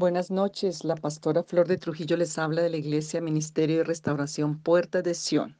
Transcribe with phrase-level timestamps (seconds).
[0.00, 4.58] Buenas noches, la pastora Flor de Trujillo les habla de la Iglesia Ministerio de Restauración
[4.58, 5.58] Puertas de Sion.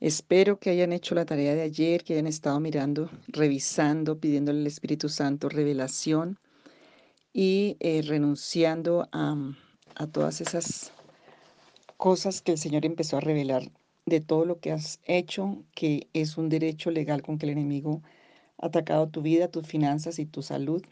[0.00, 4.66] Espero que hayan hecho la tarea de ayer, que hayan estado mirando, revisando, pidiéndole al
[4.66, 6.38] Espíritu Santo revelación
[7.32, 9.34] y eh, renunciando a,
[9.94, 10.92] a todas esas
[11.96, 13.70] cosas que el Señor empezó a revelar
[14.04, 18.02] de todo lo que has hecho, que es un derecho legal con que el enemigo
[18.58, 20.82] ha atacado tu vida, tus finanzas y tu salud.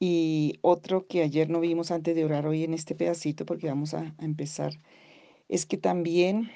[0.00, 3.94] Y otro que ayer no vimos antes de orar hoy en este pedacito, porque vamos
[3.94, 4.72] a, empezar,
[5.48, 6.50] es que también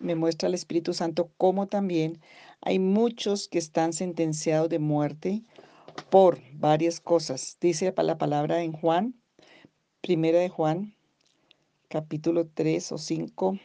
[0.00, 2.20] me muestra el Espíritu Santo cómo también
[2.60, 5.42] hay muchos que están sentenciados de muerte
[6.10, 7.58] por varias cosas.
[7.60, 9.14] Dice la palabra en Juan,
[10.00, 10.94] primera de Juan,
[11.88, 13.58] capítulo 3 o 5,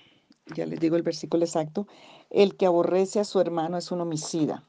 [0.55, 1.87] ya les digo el versículo exacto,
[2.29, 4.67] el que aborrece a su hermano es un homicida.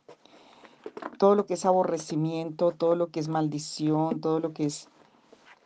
[1.18, 4.88] Todo lo que es aborrecimiento, todo lo que es maldición, todo lo que es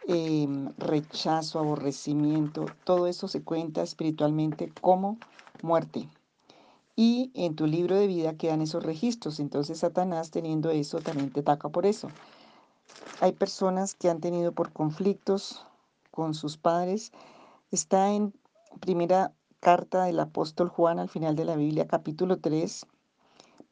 [0.07, 5.19] eh, rechazo, aborrecimiento, todo eso se cuenta espiritualmente como
[5.63, 6.09] muerte.
[6.97, 9.39] Y en tu libro de vida quedan esos registros.
[9.39, 12.09] Entonces Satanás teniendo eso también te ataca por eso.
[13.21, 15.65] Hay personas que han tenido por conflictos
[16.11, 17.13] con sus padres.
[17.71, 18.35] Está en
[18.81, 22.87] primera carta del apóstol Juan al final de la Biblia, capítulo 3,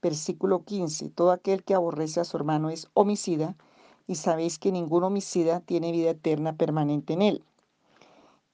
[0.03, 1.11] versículo 15.
[1.11, 3.57] Todo aquel que aborrece a su hermano es homicida
[4.07, 7.45] y sabéis que ningún homicida tiene vida eterna permanente en él.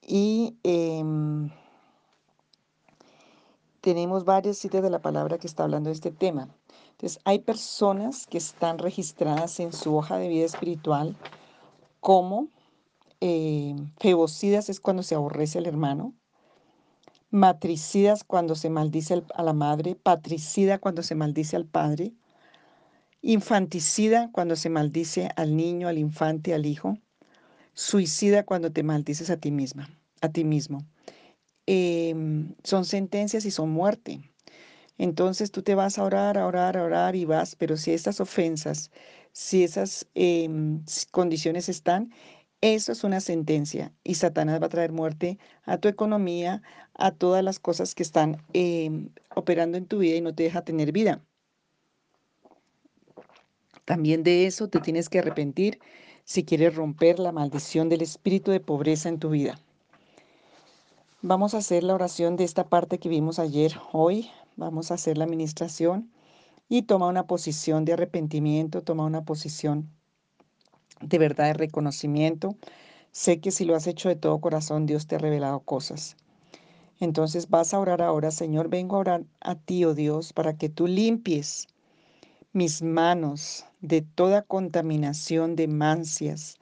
[0.07, 1.03] Y eh,
[3.81, 6.49] tenemos varias citas de la palabra que está hablando de este tema.
[6.93, 11.17] Entonces, hay personas que están registradas en su hoja de vida espiritual
[12.01, 12.49] como
[13.21, 16.13] eh, febocidas es cuando se aborrece al hermano,
[17.33, 22.13] matricidas cuando se maldice a la madre, patricida cuando se maldice al padre,
[23.23, 26.99] infanticida cuando se maldice al niño, al infante, al hijo,
[27.73, 29.89] suicida cuando te maldices a ti misma,
[30.21, 30.85] a ti mismo.
[31.67, 34.21] Em, son sentencias y son muerte.
[34.99, 38.21] Entonces tú te vas a orar, a orar, a orar y vas, pero si estas
[38.21, 38.91] ofensas,
[39.33, 42.13] si esas em, condiciones están,
[42.63, 46.63] eso es una sentencia y Satanás va a traer muerte a tu economía,
[46.95, 50.63] a todas las cosas que están em, operando en tu vida y no te deja
[50.63, 51.21] tener vida.
[53.85, 55.81] También de eso te tienes que arrepentir
[56.25, 59.59] si quieres romper la maldición del espíritu de pobreza en tu vida.
[61.21, 63.75] Vamos a hacer la oración de esta parte que vimos ayer.
[63.93, 66.13] Hoy vamos a hacer la administración
[66.69, 69.91] y toma una posición de arrepentimiento, toma una posición
[71.03, 72.57] de verdad de reconocimiento.
[73.11, 76.17] Sé que si lo has hecho de todo corazón, Dios te ha revelado cosas.
[77.01, 80.69] Entonces vas a orar ahora, Señor, vengo a orar a ti, oh Dios, para que
[80.69, 81.67] tú limpies
[82.53, 86.59] mis manos de toda contaminación de mancias,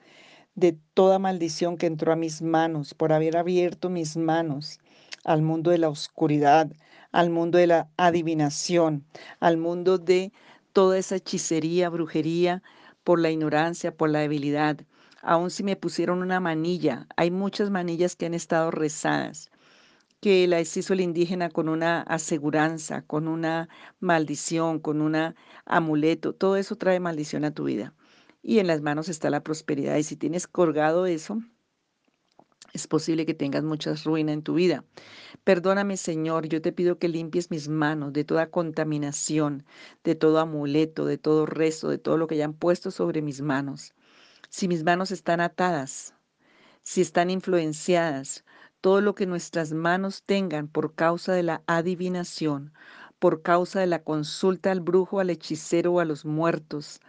[0.55, 4.79] de toda maldición que entró a mis manos por haber abierto mis manos
[5.23, 6.71] al mundo de la oscuridad,
[7.11, 9.05] al mundo de la adivinación,
[9.39, 10.31] al mundo de
[10.73, 12.63] toda esa hechicería, brujería,
[13.03, 14.79] por la ignorancia, por la debilidad.
[15.21, 19.49] Aun si me pusieron una manilla, hay muchas manillas que han estado rezadas,
[20.19, 23.69] que las hizo el indígena con una aseguranza, con una
[23.99, 25.35] maldición, con un
[25.65, 26.33] amuleto.
[26.33, 27.93] Todo eso trae maldición a tu vida
[28.43, 29.97] y en las manos está la prosperidad.
[29.97, 31.41] Y si tienes colgado eso,
[32.73, 34.83] es posible que tengas muchas ruinas en tu vida.
[35.43, 39.65] Perdóname, Señor, yo te pido que limpies mis manos de toda contaminación,
[40.03, 43.93] de todo amuleto, de todo rezo, de todo lo que hayan puesto sobre mis manos.
[44.49, 46.13] Si mis manos están atadas,
[46.83, 48.43] si están influenciadas,
[48.81, 52.73] todo lo que nuestras manos tengan por causa de la adivinación,
[53.19, 56.99] por causa de la consulta al brujo, al hechicero o a los muertos,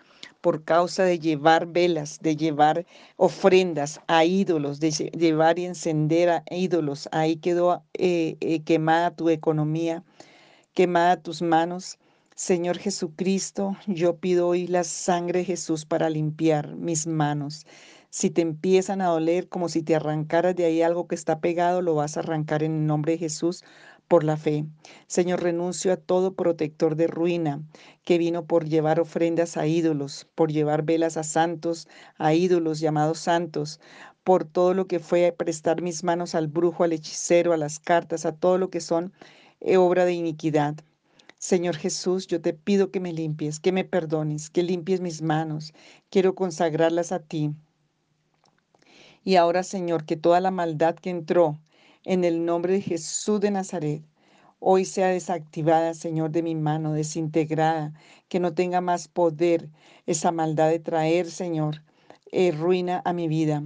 [0.43, 2.85] por causa de llevar velas, de llevar
[3.17, 7.09] ofrendas a ídolos, de llevar y encender a ídolos.
[7.13, 10.05] Ahí quedó eh, eh, quemada tu economía,
[10.75, 11.99] quemada tus manos.
[12.35, 17.65] Señor Jesucristo, yo pido hoy la sangre de Jesús para limpiar mis manos.
[18.11, 21.83] Si te empiezan a doler como si te arrancaras de ahí algo que está pegado,
[21.83, 23.65] lo vas a arrancar en el nombre de Jesús
[24.13, 24.67] por la fe.
[25.07, 27.63] Señor, renuncio a todo protector de ruina
[28.05, 31.89] que vino por llevar ofrendas a ídolos, por llevar velas a santos,
[32.19, 33.81] a ídolos llamados santos,
[34.23, 38.27] por todo lo que fue prestar mis manos al brujo, al hechicero, a las cartas,
[38.27, 39.15] a todo lo que son
[39.61, 40.75] eh, obra de iniquidad.
[41.39, 45.73] Señor Jesús, yo te pido que me limpies, que me perdones, que limpies mis manos.
[46.11, 47.55] Quiero consagrarlas a ti.
[49.25, 51.62] Y ahora, Señor, que toda la maldad que entró,
[52.05, 54.03] en el nombre de Jesús de Nazaret.
[54.59, 57.93] Hoy sea desactivada, Señor, de mi mano, desintegrada,
[58.29, 59.69] que no tenga más poder
[60.07, 61.83] esa maldad de traer, Señor,
[62.33, 63.63] eh, ruina a mi vida.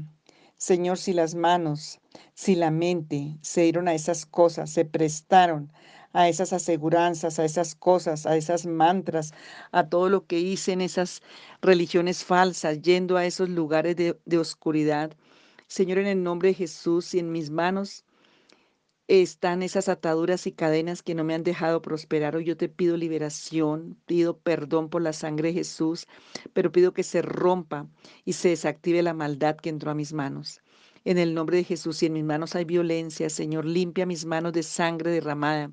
[0.56, 2.00] Señor, si las manos,
[2.34, 5.72] si la mente se dieron a esas cosas, se prestaron
[6.12, 9.32] a esas aseguranzas, a esas cosas, a esas mantras,
[9.70, 11.22] a todo lo que hice en esas
[11.60, 15.12] religiones falsas, yendo a esos lugares de, de oscuridad.
[15.68, 18.05] Señor, en el nombre de Jesús y en mis manos
[19.08, 22.34] están esas ataduras y cadenas que no me han dejado prosperar.
[22.34, 26.08] Hoy yo te pido liberación, pido perdón por la sangre de Jesús,
[26.52, 27.86] pero pido que se rompa
[28.24, 30.60] y se desactive la maldad que entró a mis manos.
[31.04, 34.52] En el nombre de Jesús, si en mis manos hay violencia, Señor, limpia mis manos
[34.52, 35.70] de sangre derramada.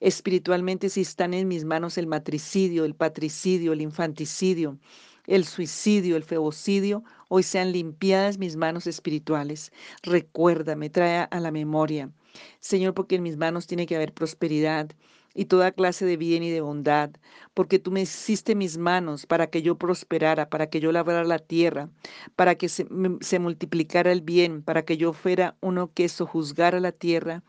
[0.00, 4.78] Espiritualmente, si están en mis manos el matricidio, el patricidio, el infanticidio,
[5.26, 9.72] el suicidio, el febocidio, hoy sean limpiadas mis manos espirituales.
[10.02, 12.10] Recuérdame, trae a la memoria
[12.60, 14.90] Señor, porque en mis manos tiene que haber prosperidad
[15.34, 17.10] y toda clase de bien y de bondad,
[17.52, 21.38] porque tú me hiciste mis manos para que yo prosperara, para que yo labrara la
[21.38, 21.90] tierra,
[22.36, 22.86] para que se,
[23.20, 27.42] se multiplicara el bien, para que yo fuera uno que sojuzgara la tierra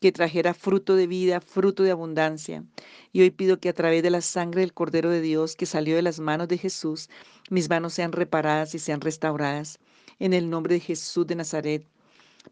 [0.00, 2.64] que trajera fruto de vida, fruto de abundancia.
[3.12, 5.94] Y hoy pido que a través de la sangre del Cordero de Dios que salió
[5.94, 7.10] de las manos de Jesús,
[7.50, 9.78] mis manos sean reparadas y sean restauradas.
[10.18, 11.86] En el nombre de Jesús de Nazaret.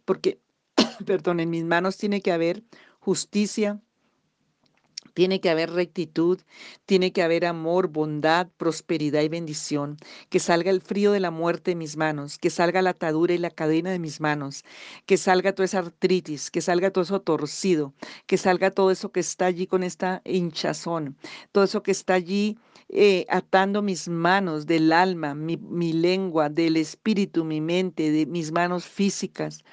[0.04, 0.38] Porque
[1.06, 2.62] perdón, en mis manos tiene que haber
[3.00, 3.80] justicia,
[5.14, 6.38] tiene que haber rectitud,
[6.86, 9.96] tiene que haber amor, bondad, prosperidad y bendición.
[10.28, 13.38] Que salga el frío de la muerte de mis manos, que salga la atadura y
[13.38, 14.64] la cadena de mis manos,
[15.06, 17.94] que salga toda esa artritis, que salga todo eso torcido,
[18.26, 21.16] que salga todo eso que está allí con esta hinchazón,
[21.50, 22.56] todo eso que está allí
[22.88, 28.52] eh, atando mis manos del alma, mi, mi lengua, del espíritu, mi mente, de mis
[28.52, 29.64] manos físicas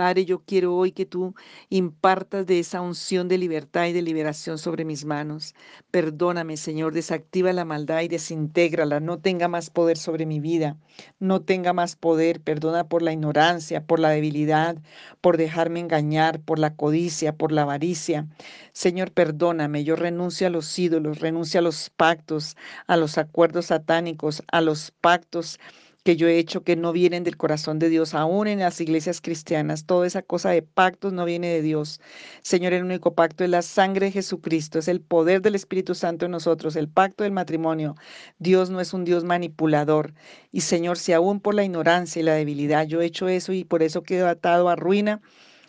[0.00, 1.34] Padre, yo quiero hoy que tú
[1.68, 5.54] impartas de esa unción de libertad y de liberación sobre mis manos.
[5.90, 8.98] Perdóname, Señor, desactiva la maldad y desintégrala.
[9.00, 10.78] No tenga más poder sobre mi vida.
[11.18, 12.40] No tenga más poder.
[12.40, 14.78] Perdona por la ignorancia, por la debilidad,
[15.20, 18.26] por dejarme engañar, por la codicia, por la avaricia.
[18.72, 19.84] Señor, perdóname.
[19.84, 22.56] Yo renuncio a los ídolos, renuncio a los pactos,
[22.86, 25.60] a los acuerdos satánicos, a los pactos
[26.04, 29.20] que yo he hecho que no vienen del corazón de Dios, aún en las iglesias
[29.20, 29.84] cristianas.
[29.84, 32.00] Toda esa cosa de pactos no viene de Dios.
[32.42, 36.26] Señor, el único pacto es la sangre de Jesucristo, es el poder del Espíritu Santo
[36.26, 37.96] en nosotros, el pacto del matrimonio.
[38.38, 40.14] Dios no es un Dios manipulador.
[40.52, 43.64] Y Señor, si aún por la ignorancia y la debilidad yo he hecho eso y
[43.64, 45.20] por eso quedo atado a ruina,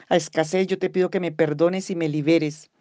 [0.10, 2.72] a escasez, yo te pido que me perdones y me liberes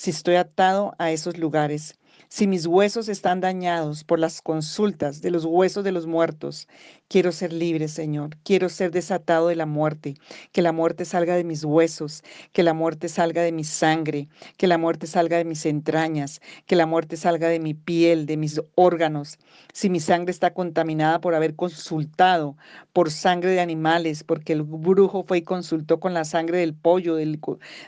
[0.00, 1.99] si estoy atado a esos lugares.
[2.28, 6.68] Si mis huesos están dañados por las consultas de los huesos de los muertos,
[7.08, 8.36] quiero ser libre, Señor.
[8.44, 10.14] Quiero ser desatado de la muerte.
[10.52, 12.22] Que la muerte salga de mis huesos,
[12.52, 16.76] que la muerte salga de mi sangre, que la muerte salga de mis entrañas, que
[16.76, 19.38] la muerte salga de mi piel, de mis órganos.
[19.72, 22.56] Si mi sangre está contaminada por haber consultado
[22.92, 27.16] por sangre de animales, porque el brujo fue y consultó con la sangre del pollo,
[27.16, 27.40] del,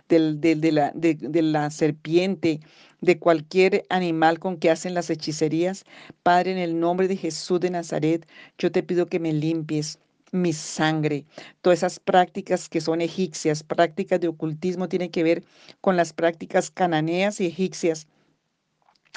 [0.08, 2.60] de, la, de la serpiente,
[3.02, 5.84] de cualquier animal con que hacen las hechicerías.
[6.22, 8.26] Padre, en el nombre de Jesús de Nazaret,
[8.56, 9.98] yo te pido que me limpies
[10.30, 11.26] mi sangre.
[11.60, 15.44] Todas esas prácticas que son egipcias, prácticas de ocultismo, tienen que ver
[15.82, 18.06] con las prácticas cananeas y egipcias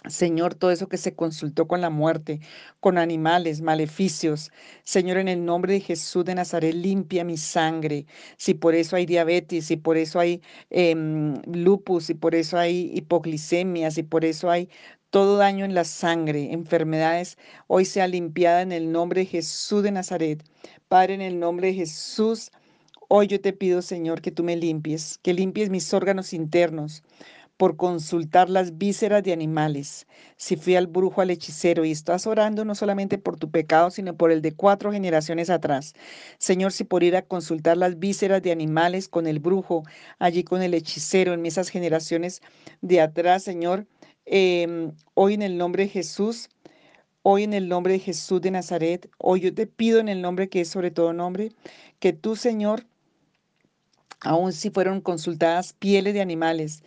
[0.10, 2.40] Señor, todo eso que se consultó con la muerte,
[2.80, 4.51] con animales, maleficios.
[4.84, 8.06] Señor, en el nombre de Jesús de Nazaret, limpia mi sangre.
[8.38, 12.91] Si por eso hay diabetes, si por eso hay em, lupus, si por eso hay
[12.94, 14.70] hipoglicemia, si por eso hay
[15.10, 17.38] todo daño en la sangre, enfermedades,
[17.68, 20.44] hoy sea limpiada en el nombre de Jesús de Nazaret.
[20.88, 22.51] Padre, en el nombre de Jesús,
[23.08, 27.03] hoy yo te pido, Señor, que tú me limpies, que limpies mis órganos internos
[27.58, 30.08] por consultar las vísceras de animales.
[30.36, 34.16] Si fui al brujo, al hechicero y estás orando no solamente por tu pecado, sino
[34.16, 35.94] por el de cuatro generaciones atrás.
[36.38, 39.84] Señor, si por ir a consultar las vísceras de animales con el brujo,
[40.20, 42.42] allí con el hechicero, en esas generaciones
[42.82, 43.88] de atrás, Señor,
[44.26, 46.50] em, hoy en el nombre de Jesús,
[47.22, 50.50] hoy en el nombre de Jesús de Nazaret, hoy yo te pido en el nombre
[50.50, 51.52] que es sobre todo nombre,
[52.00, 52.86] que tú, Señor,
[54.22, 56.84] aun si fueron consultadas pieles de animales,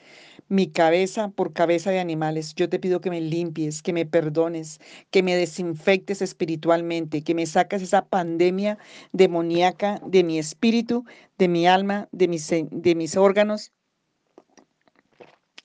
[0.49, 2.55] mi cabeza por cabeza de animales.
[2.55, 7.47] Yo te pido que me limpies, que me perdones, que me desinfectes espiritualmente, que me
[7.47, 8.79] sacas esa pandemia
[9.13, 11.05] demoníaca de mi espíritu,
[11.39, 13.73] de mi alma, de mis, de mis órganos,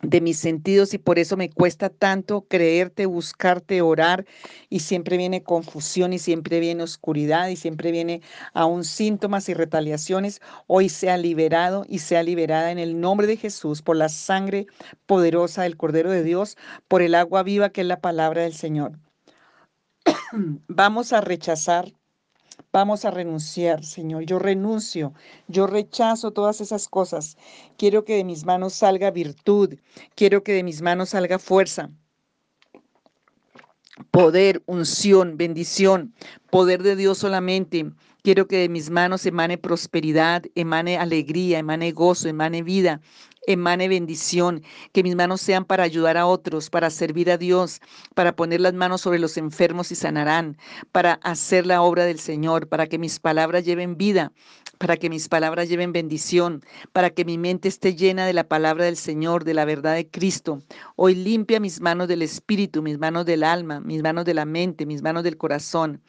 [0.04, 4.26] de mis sentidos y por eso me cuesta tanto creerte, buscarte, orar
[4.70, 8.22] y siempre viene confusión y siempre viene oscuridad y siempre viene
[8.54, 10.42] aún síntomas y retaliaciones.
[10.68, 14.68] Hoy sea liberado y sea liberada en el nombre de Jesús por la sangre
[15.06, 16.58] poderosa del Cordero de Dios,
[16.88, 19.00] por el agua viva que es la palabra del Señor.
[20.68, 21.94] Vamos a rechazar
[22.72, 24.24] Vamos a renunciar, Señor.
[24.24, 25.14] Yo renuncio,
[25.48, 27.38] yo rechazo todas esas cosas.
[27.78, 29.76] Quiero que de mis manos salga virtud,
[30.16, 31.92] quiero que de mis manos salga fuerza,
[34.12, 36.14] poder, unción, bendición,
[36.50, 37.92] poder de Dios solamente.
[38.24, 43.02] Quiero que de mis manos emane prosperidad, emane alegría, emane gozo, emane vida,
[43.48, 44.64] emane bendición,
[44.94, 47.82] que mis manos sean para ayudar a otros, para servir a Dios,
[48.16, 50.56] para poner las manos sobre los enfermos y sanarán,
[50.94, 54.32] para hacer la obra del Señor, para que mis palabras lleven vida,
[54.78, 56.64] para que mis palabras lleven bendición,
[56.94, 60.08] para que mi mente esté llena de la palabra del Señor, de la verdad de
[60.10, 60.64] Cristo.
[60.96, 64.86] Hoy limpia mis manos del espíritu, mis manos del alma, mis manos de la mente,
[64.86, 66.02] mis manos del corazón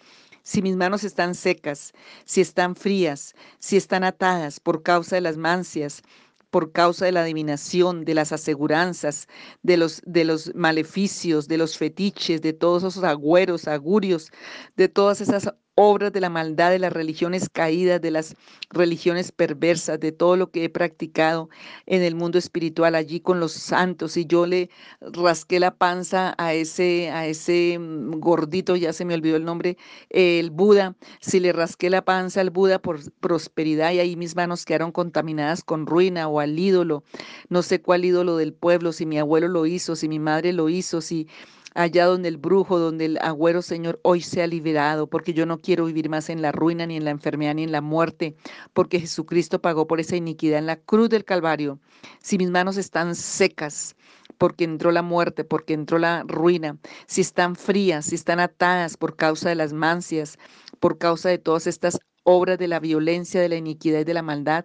[0.44, 1.92] si mis manos están secas,
[2.24, 6.02] si están frías, si están atadas por causa de las mancias,
[6.50, 9.26] por causa de la adivinación, de las aseguranzas,
[9.62, 14.30] de los, de los maleficios, de los fetiches, de todos esos agüeros, agurios,
[14.76, 18.36] de todas esas obras de la maldad de las religiones caídas, de las
[18.70, 21.48] religiones perversas, de todo lo que he practicado
[21.86, 24.16] en el mundo espiritual allí con los santos.
[24.16, 29.14] Y yo le rasqué la panza a ese, a ese mm, gordito, ya se me
[29.14, 29.76] olvidó el nombre,
[30.10, 30.96] el Buda.
[31.20, 35.64] Si le rasqué la panza al Buda por prosperidad y ahí mis manos quedaron contaminadas
[35.64, 37.04] con ruina o al ídolo,
[37.48, 40.68] no sé cuál ídolo del pueblo, si mi abuelo lo hizo, si mi madre lo
[40.68, 41.28] hizo, si
[41.74, 45.84] allá donde el brujo, donde el agüero, Señor, hoy sea liberado, porque yo no quiero
[45.84, 48.36] vivir más en la ruina, ni en la enfermedad, ni en la muerte,
[48.72, 51.80] porque Jesucristo pagó por esa iniquidad en la cruz del Calvario.
[52.20, 53.96] Si mis manos están secas,
[54.38, 59.16] porque entró la muerte, porque entró la ruina, si están frías, si están atadas por
[59.16, 60.38] causa de las mancias,
[60.80, 64.22] por causa de todas estas obras de la violencia, de la iniquidad y de la
[64.22, 64.64] maldad,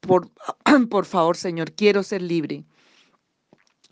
[0.00, 0.30] por,
[0.90, 2.64] por favor, Señor, quiero ser libre.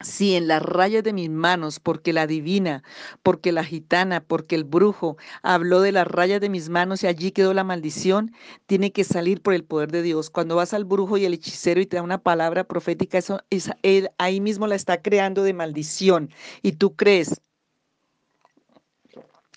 [0.03, 2.83] Si en las rayas de mis manos, porque la divina,
[3.23, 7.33] porque la gitana, porque el brujo habló de las rayas de mis manos y allí
[7.33, 8.33] quedó la maldición,
[8.67, 10.31] tiene que salir por el poder de Dios.
[10.31, 13.71] Cuando vas al brujo y el hechicero y te da una palabra profética, eso es,
[13.83, 16.31] él ahí mismo la está creando de maldición.
[16.63, 17.43] Y tú crees,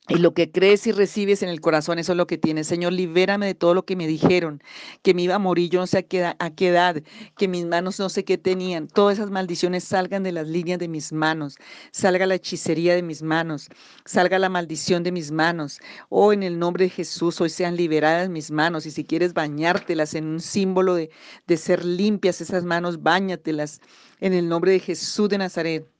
[0.09, 2.67] y lo que crees y recibes en el corazón, eso es lo que tienes.
[2.67, 4.61] Señor, libérame de todo lo que me dijeron,
[5.01, 7.01] que me iba a morir, yo no sé a qué, a edad,
[7.37, 8.87] que mis manos no sé qué tenían.
[8.89, 11.57] Todas esas maldiciones salgan de las líneas de mis manos,
[11.91, 13.69] salga la hechicería de mis manos,
[14.03, 15.79] salga la maldición de mis manos.
[16.09, 18.85] Oh, en el nombre de Jesús, hoy sean liberadas mis manos.
[18.85, 21.11] Y si quieres bañártelas en un símbolo de,
[21.47, 23.79] de ser limpias esas manos, bañatelas
[24.19, 25.92] en el nombre de Jesús de Nazaret.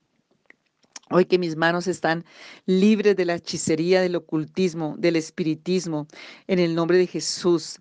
[1.15, 2.25] Hoy que mis manos están
[2.65, 6.08] libres de la hechicería, del ocultismo, del espiritismo,
[6.48, 7.79] en el nombre de Jesús.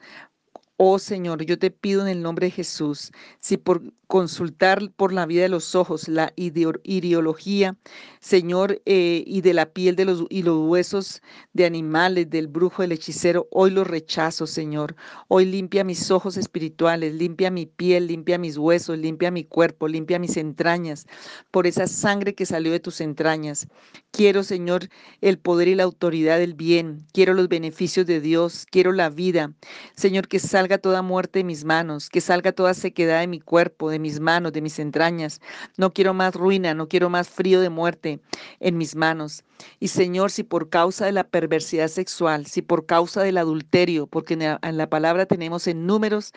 [0.76, 3.10] Oh Señor, yo te pido en el nombre de Jesús,
[3.40, 7.78] si por consultar por la vida de los ojos, la ideología,
[8.20, 11.22] Señor, eh, y de la piel de los, y los huesos
[11.54, 14.96] de animales, del brujo, del hechicero, hoy los rechazo, Señor.
[15.28, 20.18] Hoy limpia mis ojos espirituales, limpia mi piel, limpia mis huesos, limpia mi cuerpo, limpia
[20.18, 21.06] mis entrañas,
[21.50, 23.66] por esa sangre que salió de tus entrañas.
[24.10, 24.90] Quiero, Señor,
[25.22, 27.06] el poder y la autoridad del bien.
[27.14, 28.66] Quiero los beneficios de Dios.
[28.70, 29.54] Quiero la vida.
[29.96, 33.88] Señor, que salga toda muerte de mis manos, que salga toda sequedad de mi cuerpo,
[33.88, 35.40] de mis manos, de mis entrañas.
[35.76, 38.20] No quiero más ruina, no quiero más frío de muerte
[38.60, 39.44] en mis manos.
[39.80, 44.34] Y Señor, si por causa de la perversidad sexual, si por causa del adulterio, porque
[44.34, 46.32] en la, palabra tenemos en números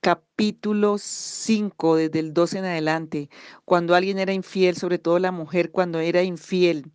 [0.00, 3.30] capítulo 5, desde el 12 en adelante,
[3.64, 6.92] cuando alguien era infiel, sobre todo la mujer cuando era infiel,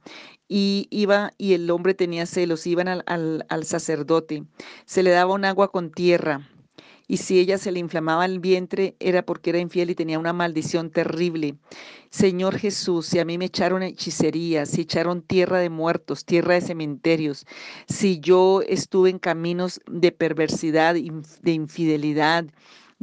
[0.48, 3.04] y iba y el hombre tenía celos, iban al,
[3.50, 4.44] al sacerdote,
[4.86, 6.48] se le daba un agua con tierra,
[7.08, 10.34] y si ella se le inflamaba el vientre era porque era infiel y tenía una
[10.34, 11.56] maldición terrible.
[12.10, 16.62] Señor Jesús, si a mí me echaron hechicería, si echaron tierra de muertos, tierra de
[16.62, 17.46] cementerios,
[17.88, 22.46] si yo estuve en caminos de perversidad, de infidelidad,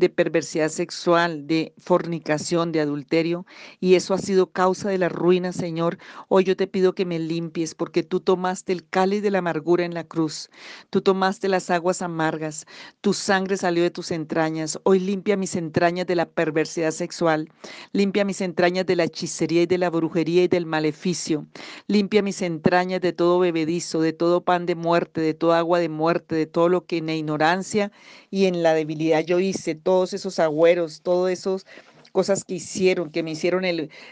[0.00, 3.46] de perversidad sexual, de fornicación, de adulterio,
[3.78, 5.98] y eso ha sido causa de la ruina, Señor.
[6.28, 9.84] Hoy yo te pido que me limpies, porque tú tomaste el cáliz de la amargura
[9.84, 10.50] en la cruz,
[10.90, 12.66] tú tomaste las aguas amargas,
[13.00, 14.78] tu sangre salió de tus entrañas.
[14.82, 17.48] Hoy limpia mis entrañas de la perversidad sexual,
[17.92, 21.46] limpia mis entrañas de la hechicería y de la brujería y del maleficio,
[21.86, 25.90] limpia mis entrañas de todo bebedizo, de todo pan de muerte, de toda agua de
[25.90, 27.92] muerte, de todo lo que en la ignorancia
[28.30, 31.66] y en la debilidad yo hice todos esos agüeros, todas esas
[32.12, 33.64] cosas que hicieron, que me hicieron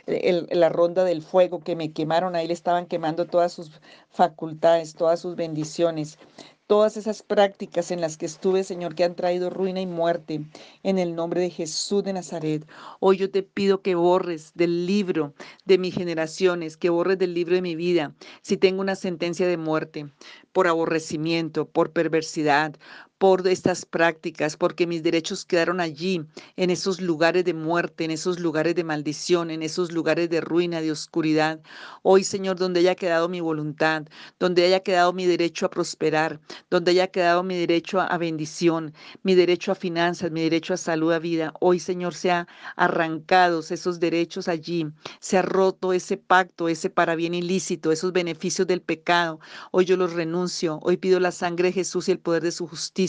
[0.07, 3.81] la ronda del fuego, que me quemaron, ahí le estaban quemando todas sus
[4.11, 6.19] facultades, todas sus bendiciones.
[6.69, 10.43] todas esas prácticas en las que estuve, Señor, que han traído ruina y muerte,
[10.83, 12.69] en el nombre de Jesús de Nazaret.
[13.01, 15.33] Hoy yo te pido que borres del libro
[15.65, 19.57] de mis generaciones, que borres del libro de mi vida, si tengo una sentencia de
[19.57, 20.13] muerte
[20.53, 22.77] por aborrecimiento, por perversidad,
[23.19, 26.25] por estas prácticas, porque mis derechos quedaron allí,
[26.57, 30.81] en esos lugares de muerte, en esos lugares de maldición, en esos lugares de ruina,
[30.81, 31.61] de oscuridad.
[32.03, 34.05] Hoy, Señor, donde haya quedado mi voluntad,
[34.39, 38.95] donde haya quedado mi derecho a prosperar, donde haya quedado mi derecho a bendición,
[39.25, 41.53] mi derecho a finanzas, mi derecho a salud, a vida.
[41.59, 42.47] Hoy, Señor, se ha
[42.77, 44.87] arrancados esos derechos allí,
[45.19, 49.41] se ha roto ese pacto, ese para bien ilícito, esos beneficios del pecado.
[49.73, 52.69] Hoy yo los renuncio, hoy pido la sangre de Jesús y el poder de su
[52.69, 53.08] justicia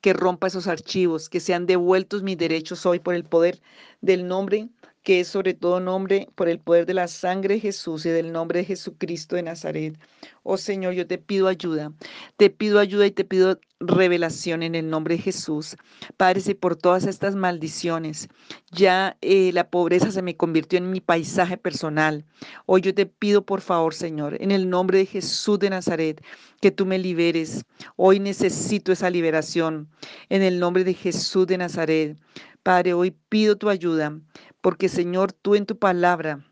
[0.00, 3.60] que rompa esos archivos, que sean devueltos mis derechos hoy por el poder
[4.00, 4.68] del nombre
[5.02, 8.32] que es sobre todo nombre, por el poder de la sangre de Jesús y del
[8.32, 9.98] nombre de Jesucristo de Nazaret.
[10.44, 11.92] Oh Señor, yo te pido ayuda,
[12.36, 15.76] te pido ayuda y te pido revelación en el nombre de Jesús.
[16.16, 18.28] Padre, si por todas estas maldiciones
[18.70, 22.24] ya eh, la pobreza se me convirtió en mi paisaje personal,
[22.66, 26.24] hoy yo te pido por favor, Señor, en el nombre de Jesús de Nazaret,
[26.60, 27.64] que tú me liberes.
[27.96, 29.88] Hoy necesito esa liberación
[30.28, 32.16] en el nombre de Jesús de Nazaret.
[32.62, 34.20] Padre, hoy pido tu ayuda,
[34.60, 36.44] porque Señor, tú en tu palabra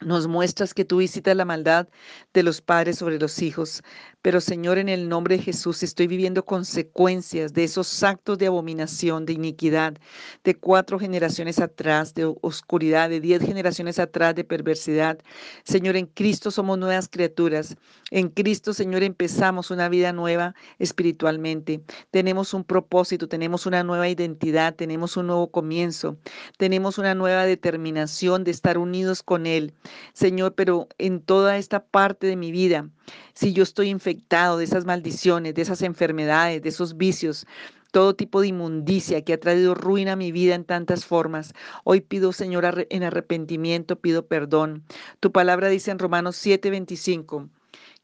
[0.00, 1.88] nos muestras que tú visitas la maldad
[2.32, 3.82] de los padres sobre los hijos.
[4.20, 9.24] Pero Señor, en el nombre de Jesús estoy viviendo consecuencias de esos actos de abominación,
[9.24, 9.94] de iniquidad,
[10.42, 15.18] de cuatro generaciones atrás, de oscuridad, de diez generaciones atrás, de perversidad.
[15.62, 17.76] Señor, en Cristo somos nuevas criaturas.
[18.10, 21.82] En Cristo, Señor, empezamos una vida nueva espiritualmente.
[22.10, 26.16] Tenemos un propósito, tenemos una nueva identidad, tenemos un nuevo comienzo,
[26.56, 29.74] tenemos una nueva determinación de estar unidos con Él.
[30.12, 32.88] Señor, pero en toda esta parte de mi vida,
[33.38, 37.46] si yo estoy infectado de esas maldiciones, de esas enfermedades, de esos vicios,
[37.92, 41.54] todo tipo de inmundicia que ha traído ruina a mi vida en tantas formas.
[41.84, 44.82] Hoy pido, Señor, en arrepentimiento, pido perdón.
[45.20, 47.48] Tu palabra dice en Romanos 7:25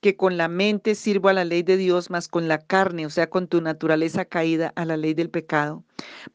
[0.04, 3.08] que con la mente sirvo a la ley de Dios, más con la carne, o
[3.11, 5.82] sea, con tu naturaleza caída a la ley del pecado.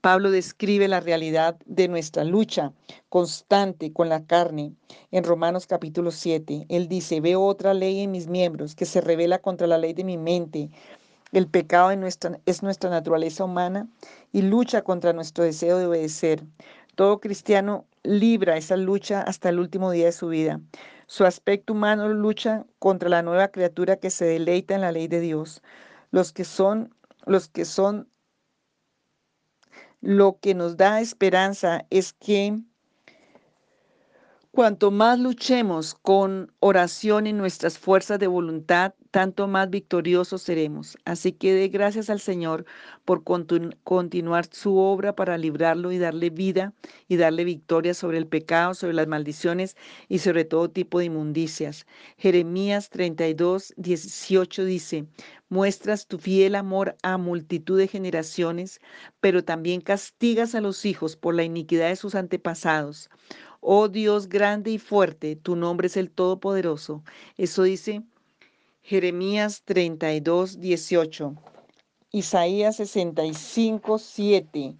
[0.01, 2.73] Pablo describe la realidad de nuestra lucha
[3.09, 4.73] constante con la carne
[5.11, 6.65] en Romanos capítulo 7.
[6.67, 10.03] Él dice, veo otra ley en mis miembros que se revela contra la ley de
[10.03, 10.71] mi mente.
[11.31, 13.87] El pecado nuestra, es nuestra naturaleza humana
[14.33, 16.43] y lucha contra nuestro deseo de obedecer.
[16.95, 20.59] Todo cristiano libra esa lucha hasta el último día de su vida.
[21.09, 25.19] Su aspecto humano lucha contra la nueva criatura que se deleita en la ley de
[25.19, 25.63] Dios.
[26.11, 26.93] Los que son,
[27.25, 28.07] los que son,
[30.01, 32.59] lo que nos da esperanza es que
[34.51, 40.97] cuanto más luchemos con oración y nuestras fuerzas de voluntad, tanto más victoriosos seremos.
[41.05, 42.65] Así que dé gracias al Señor
[43.05, 46.73] por continuar su obra para librarlo y darle vida
[47.07, 51.85] y darle victoria sobre el pecado, sobre las maldiciones y sobre todo tipo de inmundicias.
[52.17, 55.05] Jeremías 32, 18 dice,
[55.49, 58.81] muestras tu fiel amor a multitud de generaciones,
[59.19, 63.09] pero también castigas a los hijos por la iniquidad de sus antepasados.
[63.61, 67.03] Oh Dios grande y fuerte, tu nombre es el Todopoderoso.
[67.37, 68.03] Eso dice
[68.81, 71.35] Jeremías 32, 18.
[72.11, 74.75] Isaías 65, 7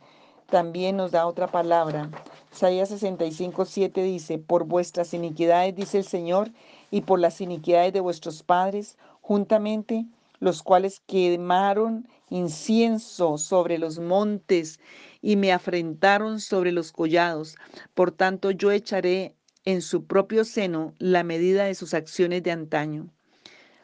[0.49, 2.09] también nos da otra palabra.
[2.51, 6.51] Isaías 65, 7 dice, por vuestras iniquidades, dice el Señor,
[6.89, 10.05] y por las iniquidades de vuestros padres, juntamente
[10.39, 14.79] los cuales quemaron incienso sobre los montes
[15.21, 17.55] y me afrentaron sobre los collados.
[17.93, 23.09] Por tanto, yo echaré en su propio seno la medida de sus acciones de antaño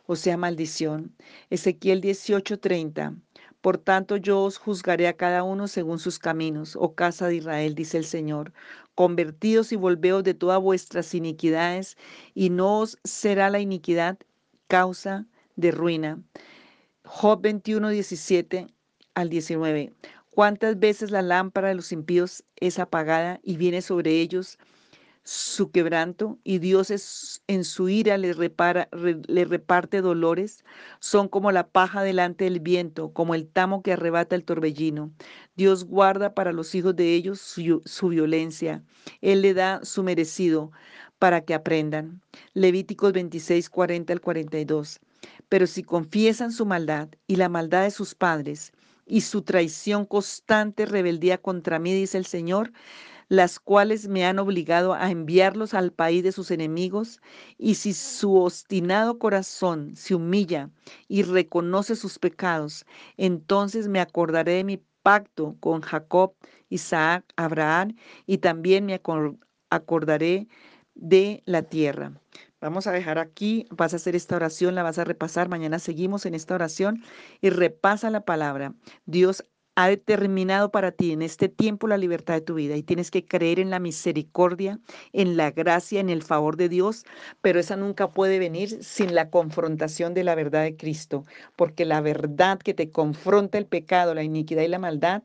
[0.07, 1.15] o sea, maldición.
[1.49, 3.15] Ezequiel 18:30.
[3.61, 7.73] Por tanto yo os juzgaré a cada uno según sus caminos, oh casa de Israel,
[7.73, 8.53] dice el Señor.
[8.93, 11.97] Convertidos y volveos de todas vuestras iniquidades,
[12.35, 14.17] y no os será la iniquidad
[14.67, 16.21] causa de ruina.
[17.03, 18.67] Job 21, 17
[19.13, 19.93] al 19.
[20.29, 24.57] ¿Cuántas veces la lámpara de los impíos es apagada y viene sobre ellos
[25.25, 30.63] su quebranto y Dios es, en su ira le, repara, reparte dolores,
[30.99, 35.11] son como la paja delante del viento, como el tamo que arrebata el torbellino.
[35.55, 38.83] Dios guarda para los hijos de ellos su, su violencia.
[39.21, 40.71] Él le da su merecido
[41.17, 42.21] para que aprendan.
[42.53, 44.99] Levíticos 26, 40 al 42.
[45.49, 48.73] Pero si confiesan su maldad y la maldad de sus padres
[49.05, 52.71] y su traición constante rebeldía contra mí, dice el Señor,
[53.27, 57.21] las cuales me han obligado a enviarlos al país de sus enemigos,
[57.57, 60.69] y si su obstinado corazón se humilla
[61.07, 62.85] y reconoce sus pecados,
[63.17, 66.35] entonces me acordaré de mi pacto con Jacob,
[66.69, 67.95] Isaac, Abraham,
[68.27, 68.99] y también me
[69.69, 70.47] acordaré
[70.95, 72.13] de la tierra.
[72.65, 76.25] Vamos a dejar aquí, vas a hacer esta oración, la vas a repasar, mañana seguimos
[76.25, 77.03] en esta oración
[77.39, 78.73] y repasa la palabra.
[79.05, 79.43] Dios
[79.75, 83.23] ha determinado para ti en este tiempo la libertad de tu vida y tienes que
[83.23, 84.79] creer en la misericordia,
[85.13, 87.05] en la gracia, en el favor de Dios,
[87.39, 91.23] pero esa nunca puede venir sin la confrontación de la verdad de Cristo,
[91.55, 95.21] porque la verdad que te confronta el pecado, la iniquidad y la maldad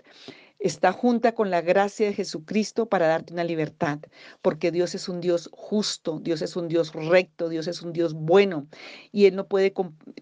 [0.60, 3.98] está junta con la gracia de Jesucristo para darte una libertad,
[4.42, 8.12] porque Dios es un Dios justo, Dios es un Dios recto, Dios es un Dios
[8.12, 8.66] bueno,
[9.10, 9.72] y Él no puede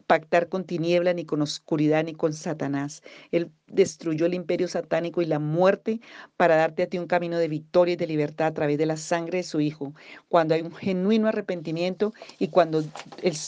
[0.07, 3.03] pactar con tiniebla, ni con oscuridad, ni con Satanás.
[3.33, 6.01] Él destruyó el imperio satánico y la muerte
[6.37, 8.96] para darte a ti un camino de victoria y de libertad a través de la
[8.96, 9.92] sangre de su Hijo.
[10.29, 12.85] Cuando hay un genuino arrepentimiento y cuando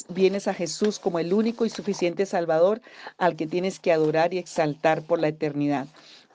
[0.09, 2.83] vienes a Jesús como el único y suficiente Salvador
[3.17, 5.87] al que tienes que adorar y exaltar por la eternidad.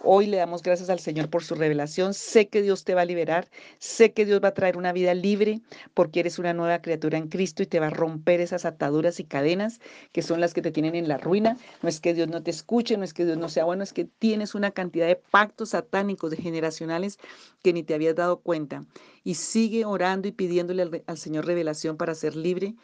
[0.02, 2.14] Hoy le damos gracias al Señor por su revelación.
[2.14, 3.48] Sé que Dios te va a liberar,
[3.80, 5.62] sé que Dios va a traer una vida libre
[5.94, 9.24] porque eres una nueva criatura en Cristo y te va a romper esas ataduras y
[9.24, 9.80] cadenas
[10.12, 11.58] que son las que te tienen en la ruina.
[11.82, 13.94] No es que Dios no te escuche, no es que Dios no sea bueno, es
[13.94, 17.18] que tienes una cantidad de pactos satánicos, de generacionales
[17.64, 18.86] que ni te habías dado cuenta.
[19.24, 22.76] Y sigue orando y pidiéndole al, al Señor revelación para ser libre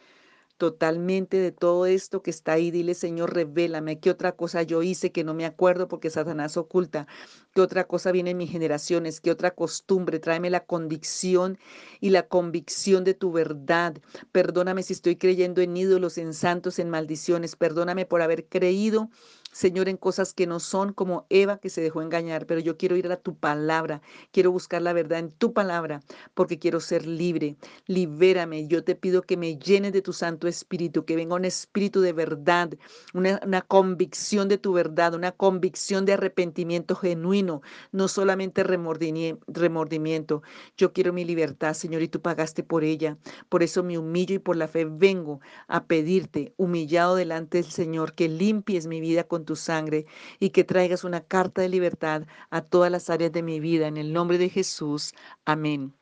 [0.62, 2.70] totalmente de todo esto que está ahí.
[2.70, 7.08] Dile, Señor, revélame qué otra cosa yo hice que no me acuerdo porque Satanás oculta,
[7.52, 10.20] qué otra cosa viene en mis generaciones, qué otra costumbre.
[10.20, 11.58] Tráeme la convicción
[11.98, 13.96] y la convicción de tu verdad.
[14.30, 17.56] Perdóname si estoy creyendo en ídolos, en santos, en maldiciones.
[17.56, 19.10] Perdóname por haber creído
[19.52, 22.96] Señor, en cosas que no son como Eva que se dejó engañar, pero yo quiero
[22.96, 26.00] ir a tu palabra, quiero buscar la verdad en tu palabra,
[26.32, 27.56] porque quiero ser libre.
[27.86, 32.00] Libérame, yo te pido que me llenes de tu Santo Espíritu, que venga un espíritu
[32.00, 32.70] de verdad,
[33.12, 37.60] una, una convicción de tu verdad, una convicción de arrepentimiento genuino,
[37.92, 40.42] no solamente remordimiento.
[40.78, 43.18] Yo quiero mi libertad, Señor, y tú pagaste por ella.
[43.50, 48.14] Por eso me humillo y por la fe vengo a pedirte, humillado delante del Señor,
[48.14, 50.06] que limpies mi vida tu sangre
[50.38, 53.86] y que traigas una carta de libertad a todas las áreas de mi vida.
[53.86, 55.14] En el nombre de Jesús.
[55.44, 55.94] Amén.